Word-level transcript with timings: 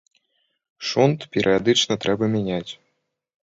Шунт 0.87 1.27
перыядычна 1.37 1.93
трэба 2.07 2.33
мяняць. 2.35 2.67